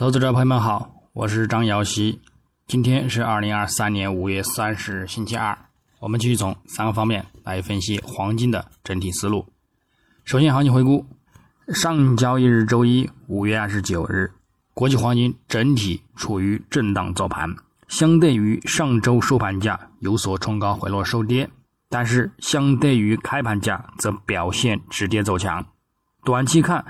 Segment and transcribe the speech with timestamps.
[0.00, 2.22] 投资者朋友们好，我是张瑶希。
[2.66, 5.58] 今天是二零二三年五月三十日，星期二。
[5.98, 9.46] 我们继续从三个方面来分析黄金的整体思路。
[10.24, 11.04] 首先，行情回顾：
[11.74, 14.32] 上交易日周一五月二十九日，
[14.72, 17.54] 国际黄金整体处于震荡走盘，
[17.86, 21.50] 相对于上周收盘价有所冲高回落收跌，
[21.90, 25.66] 但是相对于开盘价则表现止跌走强。
[26.24, 26.82] 短期看，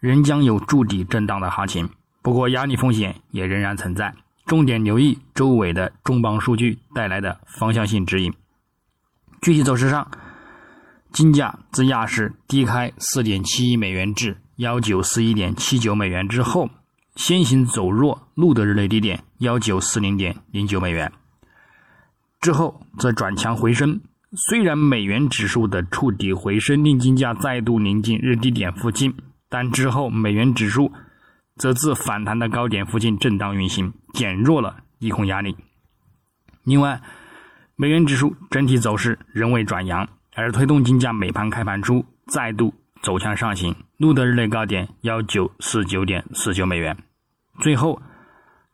[0.00, 1.88] 仍将有筑底震荡的行情。
[2.22, 4.14] 不过，压力风险也仍然存在，
[4.46, 8.32] 重点留意周围的重磅数据带来的方向性指引。
[9.40, 10.08] 具体走势上，
[11.12, 16.70] 金价自亚市低开四点七一美元至幺九四一点七九美元之后，
[17.16, 21.10] 先行走弱，录得日内低点幺九四零点零九美元，
[22.40, 24.00] 之后则转强回升。
[24.48, 29.12] 虽然美元指数的触底回升令金价再度临近日低点附近，
[29.48, 30.92] 但之后美元指数。
[31.62, 35.56] 则自反弹的高点附近震荡运行，减弱了利空压力。
[36.64, 37.00] 另外，
[37.76, 46.98] 美元指数整体走势仍未转阳，而推动金价美盘开盘初再度走向上行，录得日内高点幺九四九点四九美元，
[47.60, 48.02] 最后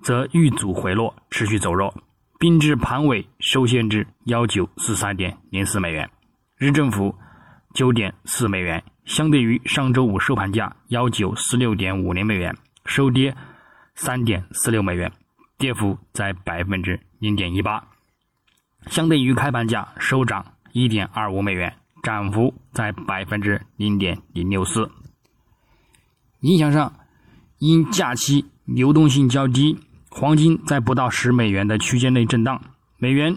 [0.03, 1.95] 则遇阻回落，持续走弱，
[2.39, 6.09] 并至盘尾收线至幺九四三点零四美元，
[6.57, 7.15] 日振幅
[7.75, 12.57] 九点四美元，相对于上周五收盘价幺九四六点五零美元。
[12.89, 13.37] 收跌
[13.95, 15.13] 三点四六美元，
[15.59, 17.87] 跌幅在百分之零点一八，
[18.87, 24.91] 相对于开盘价收涨一点二五美元，涨幅在百分之零点零六四。
[26.41, 26.95] 影响上，
[27.59, 29.79] 因假期流动性较低，
[30.09, 32.59] 黄金在不到十美元的区间内震荡。
[32.97, 33.37] 美元，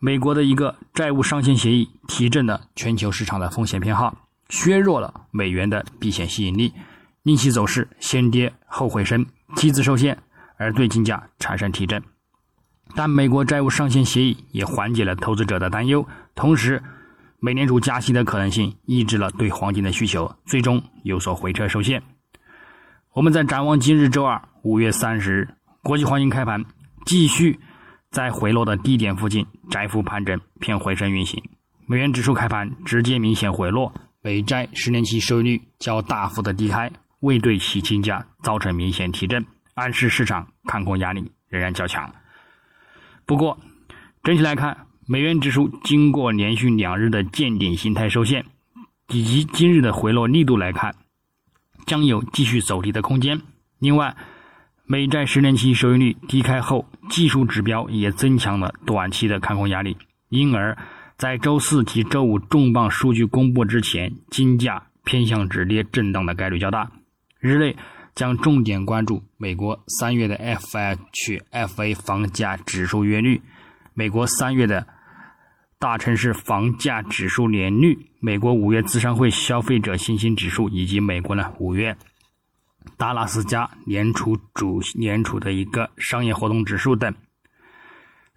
[0.00, 6.72] 美国的一个债务上限协议提振了全球市场的风险偏好，削弱了美元的避险吸引力。
[7.22, 9.24] 令息走势先跌后回升，
[9.56, 10.16] 期子受限，
[10.56, 12.02] 而对金价产生提振。
[12.94, 16.82] 但美国债务上限协议也缓解了投资者的担忧，同时，
[17.38, 22.02] 美联储加息的可能性抑制了对黄金的需求，最终有所回撤受限。
[23.14, 25.48] 我们在展望今日周二五月三十日，
[25.82, 26.64] 国际黄金开盘
[27.06, 27.58] 继续
[28.10, 31.42] 在回落的低点附近窄幅盘整，偏回升运行。
[31.86, 36.90] 美元指数开盘直接明显回落，美债十年期收益率较大幅的低开。
[37.22, 42.12] 未对其金价造成明显提振，暗示市场看空压力仍然较强。
[43.24, 43.56] 不过，
[44.24, 48.44] 整体来看，美元指数经过连续两日的见顶形态受限，
[49.08, 50.96] 以及今日的回落力度来看，
[51.86, 53.40] 将有继续走低的空间。
[53.78, 54.16] 另外，
[54.84, 59.96] 美债十年期收益率低开后，技术指标也增强了短期的看空压力，
[60.28, 60.76] 因而，
[61.16, 66.90] 在周四及周五重磅数据公布之前，金价偏向止跌震荡的概率较大。
[67.42, 67.76] 日内
[68.14, 73.42] 将重点关注美国三月的 FHFA 房价指数月率、
[73.94, 74.86] 美国三月的
[75.76, 81.96] 大城市房价指数年率、美国五月资商会消费者信心指数以及美国呢五月
[82.96, 87.12] 达拉斯加联储主联储的一个商业活动指数等。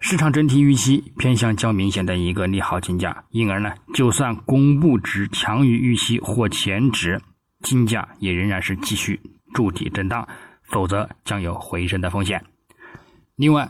[0.00, 7.22] 市场整体预期偏向较明显的一个利好金价，因而呢，就算公布值强于预期或前值。
[7.66, 9.20] 金价也仍然是继续
[9.52, 10.26] 筑底震荡，
[10.62, 12.40] 否则将有回升的风险。
[13.34, 13.68] 另外，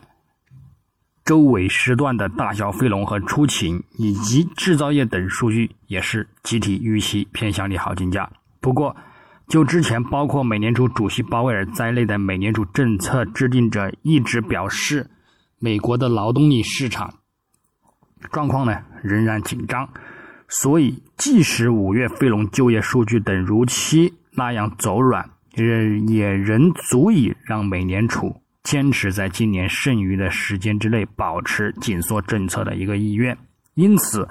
[1.24, 8.30] 周尾时段的大小非农和出勤以及制造业等数据也是集体预期偏向利好金价。
[8.60, 8.94] 不过，
[9.48, 15.08] 就之前包括美联储主席鲍威尔在内的美联储政策制定者一直表示，
[15.58, 17.14] 美国的劳动力市场
[18.30, 19.88] 状况呢仍然紧张。
[20.48, 33.36] 所以，即使五月非农就业数据等如期那样走软，也也仍足以让美联储坚持在今年剩余的时间之内保持紧缩政策的一个意愿。
[33.74, 34.28] 因此，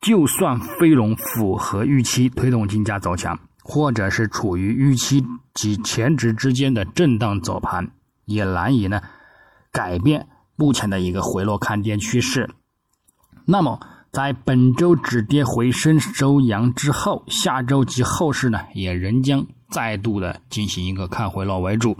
[0.00, 7.90] 就算非农符合预期推动金价走强，或者是处于预期及前值之间的震荡走盘，
[8.24, 9.02] 也难以呢
[9.70, 10.26] 改变
[10.56, 12.48] 目前的一个回落看跌趋势。
[13.44, 13.80] 那么，
[14.12, 21.96] 在本周止跌回升收阳之后，下周及后市呢，也仍将再度的进行一个看回落为主，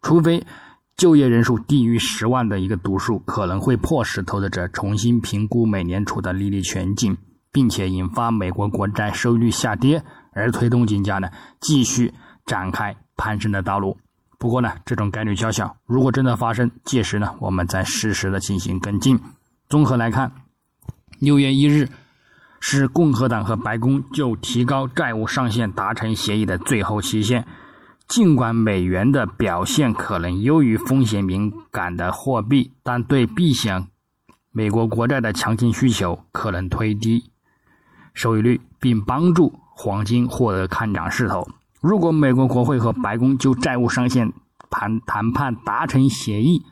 [0.00, 0.46] 除非
[0.96, 7.16] 就业人数低于十万的一个读数，可能会迫使投资者重新评估美联储的利率前景，
[7.50, 10.04] 并且引发美国国债收益率下跌，
[10.34, 11.28] 而推动金价呢
[11.60, 12.14] 继续
[12.46, 13.98] 展开攀升的道路。
[14.38, 19.18] 不过呢，这种概率较小，如果真的发生，届时呢，我们再适时的进行跟进。
[19.68, 20.30] 综合来看。
[21.18, 21.88] 六月一日
[22.60, 27.46] 是共和党和白宫就提高债务上限达成协议的最后期限。
[28.06, 33.88] 尽管美元的表现可能优于风险敏感的货币，但对避险
[34.50, 37.30] 美国国债的强劲需求可能推低
[38.12, 41.48] 收益率，并帮助黄金获得看涨势头。
[41.80, 44.32] 如果美国国会和白宫就债务上限
[44.70, 46.62] 谈谈判达成协议，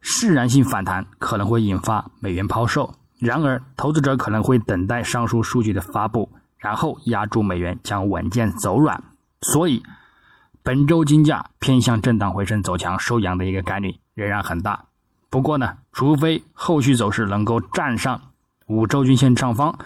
[0.00, 2.94] 释然性反弹可能会引发美元抛售。
[3.20, 6.28] 然而，投资者可能会等待上述数据的发布，
[6.58, 9.02] 然后压住美元将稳健走软。
[9.42, 9.82] 所以。
[10.62, 14.84] 本周金价偏向震荡回升走强收阳的一个概率仍然很大。
[15.30, 18.20] 不过呢，除非后续走势能够站上
[18.66, 19.78] 五周均线上方，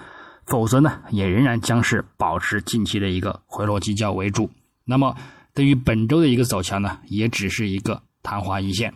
[0.47, 4.51] 否则呢，也仍然将是保持近期的一个回落基调为主。
[4.85, 5.15] 那么，
[5.55, 8.93] 对于本周的一个走强呢，也只是一个昙花一现。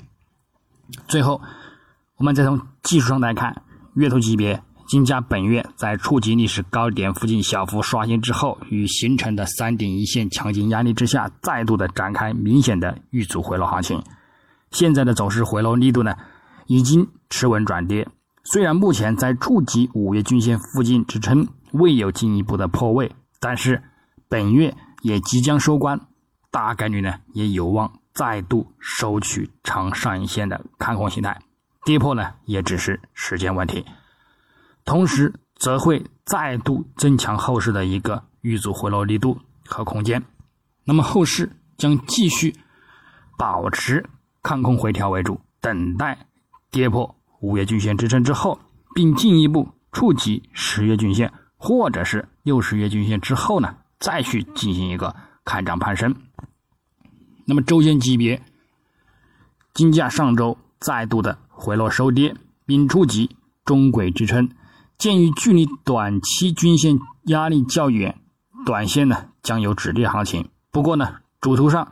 [1.06, 1.40] 最后，
[2.16, 3.62] 我们再从技术上来看，
[3.98, 4.62] 月头级别。
[4.86, 14.02] 金价本月在触及历史高点附近小幅刷新之后，与形成的三点一线强劲压力之下，再度的展开明显的遇阻回落行情。
[14.70, 16.16] 现在的走势回落力度呢，
[16.68, 18.08] 已经持稳转跌。
[18.44, 23.82] 虽然目前在触及五月均线附近支撑，未有进一步的破位，但是
[24.28, 26.00] 本月也即将收官，
[26.50, 31.38] 大概率呢也有望再度收取长上影线的看空形态，
[31.84, 33.84] 跌破呢也只是时间问题。
[34.84, 40.22] 同时，则会再度增强后市的一个遇阻回落力度和空间。
[40.84, 42.54] 那么，后市将继续
[43.36, 44.08] 保持
[44.42, 46.26] 看空回调为主，等待
[46.70, 48.58] 跌破五月均线支撑之后，
[48.94, 55.14] 并进一步触及十月均线或者是六十月均线之后呢，再去进行一个
[55.44, 56.14] 看涨攀升。
[57.44, 58.40] 那么，周线级别，
[59.74, 64.48] 金价上周再度的回落收跌，并触及中轨支撑。
[64.96, 68.20] 鉴于距离短期均线压力较远，
[68.64, 70.48] 短线呢将有止跌行情。
[70.70, 71.90] 不过呢，主图上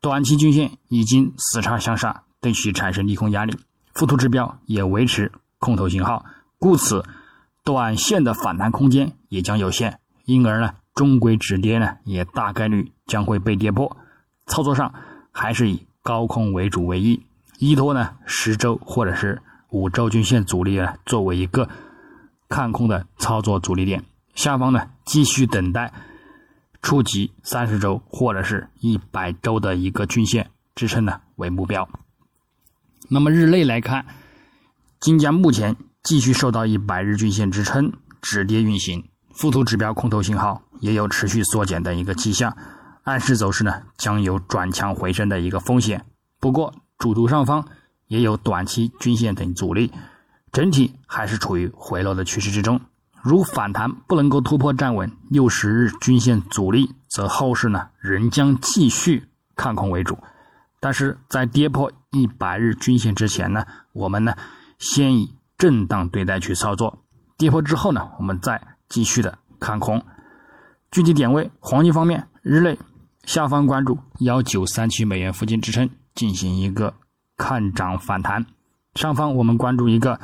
[0.00, 3.56] 短期均线已经死叉向上，对其产生利空压力，
[3.92, 6.24] 附图指标也维持空头信号，
[6.58, 7.04] 故此
[7.64, 9.98] 短线的反弹空间也将有限。
[10.24, 13.96] 因而呢，中轨止跌呢也大概率将会被跌破。
[14.46, 14.92] 操作上
[15.30, 17.22] 还是以高空为主为宜，
[17.58, 19.40] 依托呢十周或者是
[19.70, 21.68] 五周均线阻力呢作为一个。
[22.48, 24.04] 看空的操作阻力点，
[24.34, 25.90] 下方呢继续等待
[26.82, 31.88] 触及三十周或者是一百周的一个均线支撑呢为目标。
[33.08, 34.04] 那么日内来看，
[35.00, 37.90] 金价目前继续受到一百日均线支撑
[38.20, 42.54] 止跌运行，附图指标空头信号也有持续缩减的一个迹象，
[43.04, 46.04] 暗示走势呢将有转强回升的一个风险。
[46.38, 47.66] 不过主图上方
[48.06, 49.90] 也有短期均线等阻力。
[50.52, 52.80] 整体还是处于回落的趋势之中，
[53.24, 59.24] 如反弹不能够突破站稳六十日均线阻力，则后市呢仍将继续
[59.56, 60.16] 看空为主。
[60.78, 64.36] 但是在跌破一百日均线之前呢，我们呢
[64.78, 67.02] 先以震荡对待去操作，
[67.36, 70.04] 跌破之后呢，我们再继续的看空。
[70.92, 72.78] 具体点位，黄金方面，日内
[73.24, 76.94] 下方关注幺九三七美元附近支撑，进行一个
[77.36, 78.42] 看涨反弹；
[78.94, 80.20] 上方我们关注一个。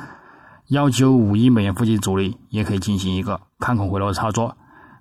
[0.69, 4.55] 幺九五亿美元附近阻力也可以进行一个看空回落操作。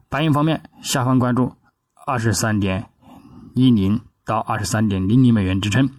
[0.08, 1.52] 白银方面，下方关注
[2.06, 2.86] 二十三点
[3.54, 5.90] 一零到二十三点零零美元支撑，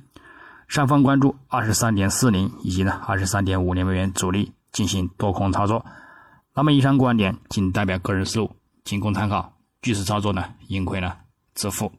[0.67, 5.85] 上方关注二十三点四零以及呢二十三点五零美元阻力进行多空操作。
[6.55, 9.53] 那么以上观点仅代表个人思路，仅供参考，
[9.83, 11.13] 据此操作呢，盈亏呢
[11.53, 11.91] 自负。